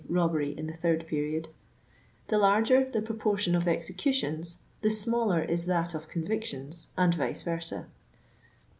robbery 0.09 0.57
in 0.57 0.65
the 0.65 0.73
third 0.73 1.05
period,) 1.07 1.47
the 2.29 2.37
larger 2.39 2.89
the 2.89 3.03
proportion 3.03 3.53
of 3.53 3.67
executions, 3.67 4.57
the 4.81 4.89
smaller 4.89 5.43
is 5.43 5.67
that 5.67 5.93
of 5.93 6.07
convictions, 6.09 6.89
and 6.97 7.13
vice 7.13 7.43
versa. 7.43 7.85